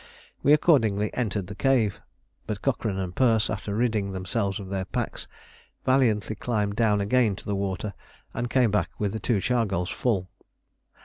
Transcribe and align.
We 0.41 0.51
accordingly 0.51 1.13
entered 1.13 1.45
the 1.45 1.53
cave; 1.53 2.01
but 2.47 2.63
Cochrane 2.63 2.97
and 2.97 3.13
Perce, 3.15 3.51
after 3.51 3.75
ridding 3.75 4.13
themselves 4.13 4.59
of 4.59 4.69
their 4.71 4.85
packs, 4.85 5.27
valiantly 5.85 6.35
climbed 6.37 6.75
down 6.75 7.01
again 7.01 7.35
to 7.35 7.45
the 7.45 7.53
water 7.55 7.93
and 8.33 8.49
came 8.49 8.71
back 8.71 8.89
with 8.97 9.13
the 9.13 9.19
two 9.19 9.39
chargals 9.39 9.91
full. 9.91 10.27